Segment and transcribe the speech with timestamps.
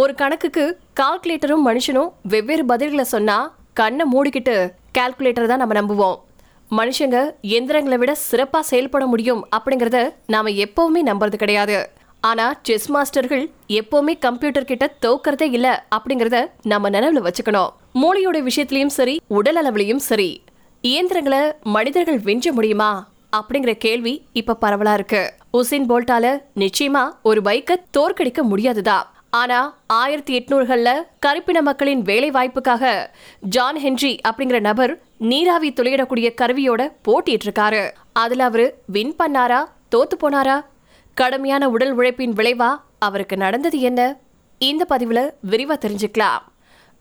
[0.00, 0.64] ஒரு கணக்குக்கு
[1.00, 3.36] கால்குலேட்டரும் மனுஷனும் வெவ்வேறு பதில்களை சொன்னா
[3.72, 4.56] கண்ணை மூடிக்கிட்டு
[4.98, 6.18] கால்குலேட்டர் தான் நம்ம நம்புவோம்.
[6.78, 7.16] மனுஷங்க
[7.56, 11.78] எந்திரங்களை விட சிறப்பா செயல்பட முடியும் அப்படிங்கறத நாம எப்பவுமே நம்புறது கிடையாது.
[12.20, 17.72] ஆனா செஸ் மாஸ்டர்கள் எப்பவுமே கம்ப்யூட்டர் கிட்ட தோக்கறதே இல்ல அப்படிங்கறத நம்ம நினைவுல வச்சுக்கணும்.
[18.02, 20.30] மூளையோட விஷயத்திலயும் சரி உடல் அளவுலயும் சரி
[20.80, 22.92] இயந்திரங்களை மனிதர்கள் வெஞ்ச முடியுமா
[23.36, 25.24] அப்படிங்கிற கேள்வி இப்ப பரவலா இருக்கு.
[25.52, 29.06] உசின் போல்ட்டால நிச்சயமா ஒரு பைக்கை தோற்கடிக்க முடியாதுதான்.
[29.30, 33.06] ஆனா ஆயிரத்தி எட்நூறுகள்ல கருப்பின மக்களின் வேலை வாய்ப்புக்காக
[33.40, 39.64] ஜான் ஹென்றி அப்படிங்கிற நபர் நீராவி துளையிடக்கூடிய கருவியோட போட்டிட்டு இருக்காரு அதுல அவரு வின் பண்ணாரா?
[39.96, 40.64] தோத்து போனாரா?
[41.14, 44.16] கடுமையான உடல் உழைப்பின் விளைவா அவருக்கு நடந்தது என்ன?
[44.58, 46.42] இந்த பதிவுல விரிவா தெரிஞ்சுக்கலாம்.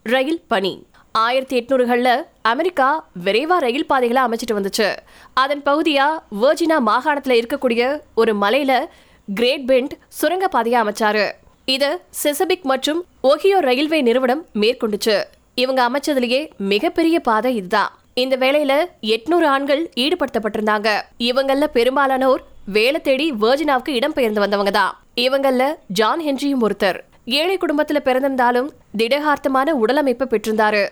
[0.04, 0.88] ரயில் பணி.
[1.12, 4.96] ஆயிரத்தி எட்நூறுகளில் அமெரிக்கா விரைவாக ரயில் பாதைகளை அமைச்சிட்டு வந்துச்சு.
[5.34, 8.88] அதன் பகுதியாக வெர்ஜினா மாகாணத்தில் இருக்கக்கூடிய ஒரு மலையில்
[9.34, 11.32] கிரேட் பெண்ட் சுரங்க பாதையை அமைச்சாரு.
[11.74, 15.24] இது செசபிக் மற்றும் ஒஹியோ ரயில்வே நிறுவனம் மேற்கொண்டுச்சு.
[15.56, 17.92] இவங்க அமைச்சதுலயே மிகப்பெரிய பாதை இதுதான்.
[18.14, 20.90] இந்த வேலையில எட்நூறு ஆண்கள் ஈடுபடுத்தப்பட்டிருந்தாங்க.
[21.20, 24.94] இவங்கள பெரும்பாலானோர் வேலை தேடி வெர்ஜினாவுக்கு இடம்பெயர்ந்து வந்தவங்க தான்.
[25.16, 27.00] இவங்கள ஜான் ஹென்ரியும் ஒருத்தர்.
[27.26, 30.86] ஏழை குடும்பத்துல பிறந்திருந்தாலும் திடகார்த்தமான உடலமைப்பு பெற்றிருந்தாரு.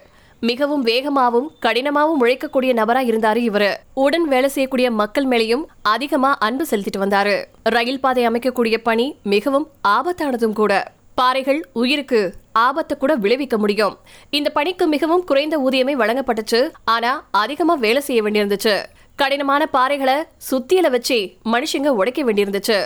[0.50, 3.76] மிகவும் வேகமாவும் கடினமாவும் உழைக்கக்கூடிய நபரா இருந்தாரு இவரு.
[3.94, 7.46] உடன் வேலை செய்யக்கூடிய மக்கள் மேலேயும் அதிகமா அன்பு செலுத்திட்டு வந்தாரு.
[7.64, 10.92] ரயில் பாதை அமைக்கக்கூடிய பணி மிகவும் ஆபத்தானதும் கூட.
[11.16, 13.98] பாறைகள் உயிருக்கு ஆபத்தை கூட விளைவிக்க முடியும்.
[14.30, 16.72] இந்த பணிக்கு மிகவும் குறைந்த ஊதியமே வழங்கப்பட்டுச்சு.
[16.86, 18.76] ஆனா அதிகமா வேலை செய்ய வேண்டியிருந்துச்சு.
[19.16, 20.18] கடினமான பாறைகளை
[20.50, 22.82] சுத்தியில வச்சு மனுஷங்க உடைக்க வேண்டியிருந்துச்சு.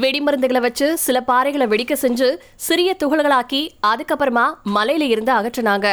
[0.00, 5.86] வெடிமருந்துகளை வச்சு சில பாறைகளை வெடிக்க செஞ்சு சிறிய துகள்களாக்கி அதுக்கப்புறமா மலையில இருந்து அகற்றினாங்க.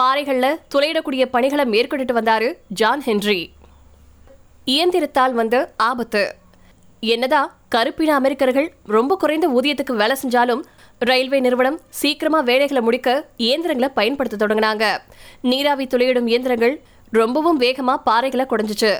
[0.00, 3.38] பாறைகளில் துளையிடக்கூடிய பணிகளை மேற்கொண்டுட்டு வந்தாரு ஜான் ஹென்றி.
[4.66, 6.22] இயந்திரத்தால் வந்த ஆபத்து.
[7.00, 10.62] என்னதான் கருப்பின அமெரிக்கர்கள் ரொம்ப குறைந்த ஊதியத்துக்கு வேலை செஞ்சாலும்
[10.98, 14.84] ரயில்வே நிறுவனம் சீக்கிரமா வேலைகளை முடிக்க இயந்திரங்களை பயன்படுத்த தொடங்கினாங்க.
[15.42, 16.74] நீராவி துளையிடும் இயந்திரங்கள்
[17.10, 18.92] ரொம்பவும் வேகமா பாறைகளை குறைஞ்சிச்சு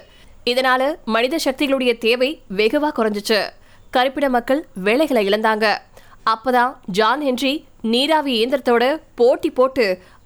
[0.46, 3.40] இதனால மனித சக்திகளுடைய தேவை வெகுவா குறைஞ்சிச்சு.
[3.90, 5.66] கருப்பின மக்கள் வேலைகளை இழந்தாங்க.
[6.30, 7.52] அப்பதான் ஜான் ஹென்றி
[7.83, 8.84] நீராவி இயந்திரத்தோட
[9.14, 9.84] போட்டி போட்டு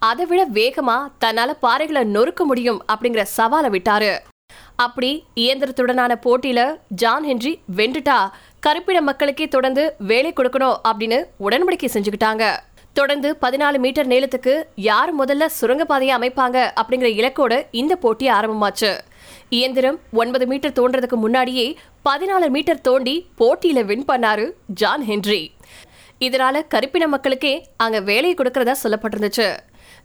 [0.08, 4.12] அதை விட வேகமா தன்னால பாறைகளை நொறுக்க முடியும் அப்படிங்கிற சவாலை விட்டாரு.
[4.84, 5.10] அப்படி
[5.42, 6.60] இயந்திரத்துடனான போட்டியில
[7.02, 8.18] ஜான் ஹென்றி வென்றுட்டா
[8.66, 12.44] கருப்பின மக்களுக்கே தொடர்ந்து வேலை கொடுக்கணும் அப்படின்னு உடன்படிக்கை செஞ்சுக்கிட்டாங்க.
[12.98, 14.52] தொடர்ந்து பதினாலு மீட்டர் நீளத்துக்கு
[14.88, 18.90] யார் முதல்ல சுரங்கப்பாதையை அமைப்பாங்க அப்படிங்கிற இலக்கோட இந்த போட்டி ஆரம்பமாச்சு.
[19.58, 21.66] இயந்திரம் ஒன்பது மீட்டர் தோன்றதுக்கு முன்னாடியே
[22.08, 24.46] பதினாலு மீட்டர் தோண்டி போட்டியில வின் பண்ணாரு
[24.82, 25.40] ஜான் ஹென்றி.
[26.26, 27.54] இதனால கருப்பின மக்களுக்கே
[27.84, 29.48] அங்க வேலையை கொடுக்கறதா சொல்லப்பட்டிருந்துச்சு.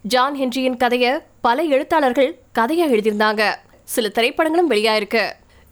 [0.02, 3.56] ஜான் ஹென்ரியின் கதைய பல எழுத்தாளர்கள் கதையா எழுதியிருந்தாங்க.
[3.84, 5.32] சில திரைப்படங்களும் வெளியாயிருக்கு.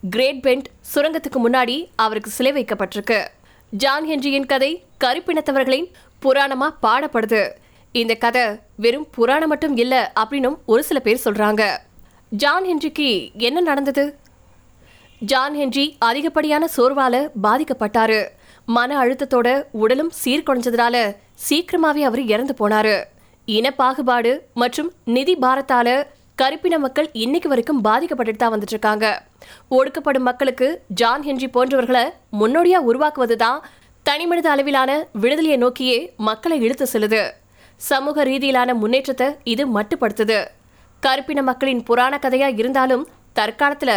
[0.09, 3.27] கிரேட் பெண்ட் சுரங்கத்துக்கு முன்னாடி அவருக்கு சிலை வைக்கப்பட்டிருக்கு.
[3.69, 5.91] ஜான் ஹென்ரியின் கதை கருப்பினத்தவர்களின்
[6.21, 7.49] புராணமா பாடப்படுது.
[7.91, 8.43] இந்த கதை
[8.75, 11.77] வெறும் புராணம் மட்டும் இல்ல அப்படின்னும் ஒரு சில பேர் சொல்றாங்க.
[12.29, 14.17] ஜான் ஹென்ரிக்கு என்ன நடந்தது?
[15.19, 18.27] ஜான் ஹென்றி அதிகப்படியான சோர்வால பாதிக்கப்பட்டாரு.
[18.65, 21.15] மன அழுத்தத்தோட உடலும் சீர்குலைஞ்சதுனால
[21.49, 23.03] சீக்கிரமாவே அவர் இறந்து போனாரு.
[23.55, 24.31] இன பாகுபாடு
[24.61, 25.89] மற்றும் நிதி பாரத்தால
[26.39, 29.05] கருப்பின மக்கள் இன்னைக்கு வரைக்கும் பாதிக்கப்பட்டுட்டு தான் வந்துட்டு இருக்காங்க.
[29.77, 30.67] ஒடுக்கப்படும் மக்களுக்கு
[31.01, 32.03] ஜான் ஹென்றி போன்றவர்களை
[32.39, 33.61] முன்னோடியா உருவாக்குவதுதான்
[34.03, 34.91] தனிமனித அளவிலான
[35.21, 35.97] விடுதலையை நோக்கியே
[36.29, 37.21] மக்களை இழுத்து செல்லுது.
[37.89, 40.39] சமூக ரீதியிலான முன்னேற்றத்தை இது மட்டுப்படுத்துது.
[41.03, 43.07] கருப்பின மக்களின் புராண கதையா இருந்தாலும்
[43.39, 43.91] தற்காலத்துல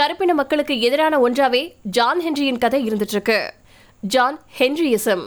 [0.00, 1.64] கருப்பின மக்களுக்கு எதிரான ஒன்றாவே
[1.98, 3.40] ஜான் ஹென்ரியின் கதை இருந்துட்டு இருக்கு.
[4.02, 5.26] ஜான் ஹென்ரியிசம்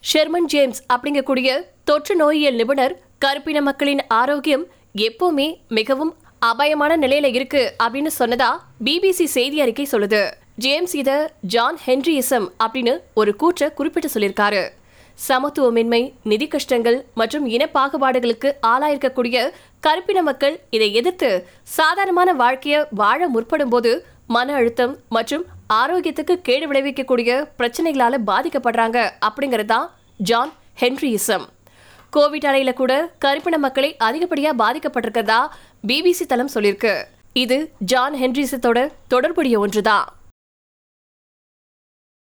[0.00, 1.50] ஷெர்மன் ஜேம்ஸ் அப்படிங்கக்கூடிய
[1.84, 4.64] தொற்று நோயியல் நிபுணர் கருப்பின மக்களின் ஆரோக்கியம்
[4.96, 8.50] எப்பவுமே மிகவும் அபாயமான நிலையில இருக்கு அப்படின்னு சொன்னதா
[8.84, 10.30] பிபிசி செய்தி அறிக்கை சொல்லுது.
[10.54, 11.10] ஜேம்ஸ் இத
[11.40, 14.62] ஜான் ஹென்ரியிசம் அப்படின்னு ஒரு கூற்ற குறிப்பிட்டு சொல்லியிருக்காரு.
[15.28, 19.50] சமத்துவமின்மை நிதி கஷ்டங்கள் மற்றும் இன பாகுபாடுகளுக்கு ஆளாயிருக்கக்கூடிய
[19.80, 21.30] கருப்பின மக்கள் இதை எதிர்த்து
[21.62, 29.90] சாதாரணமான வாழ்க்கைய வாழ முற்படும் போது மன அழுத்தம் மற்றும் ஆரோக்கியத்துக்கு கேடு விளைவிக்கக்கூடிய பிரச்சனைகளால பாதிக்கப்படுறாங்க அப்படிங்கிறது தான்
[30.16, 31.44] ஜான் ஹென்ரியிசம்.
[32.16, 35.40] கோவிட் அலையில கூட கருப்பின மக்களை அதிகப்படியா பாதிக்கப்பட்டிருக்கிறதா
[35.86, 37.04] பிபிசி தளம் சொல்லியிருக்கு.
[37.32, 40.06] இது ஜான் ஹென்ரிசத்தோட தொடர்புடைய ஒன்றுதான்.